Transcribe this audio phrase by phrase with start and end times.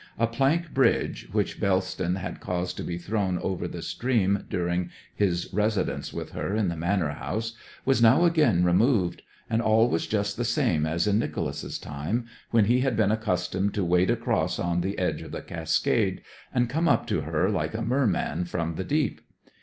[0.17, 5.53] A plank bridge, which Bellston had caused to be thrown over the stream during his
[5.53, 10.37] residence with her in the manor house, was now again removed, and all was just
[10.37, 14.81] the same as in Nicholas's time, when he had been accustomed to wade across on
[14.81, 18.83] the edge of the cascade and come up to her like a merman from the
[18.83, 19.21] deep.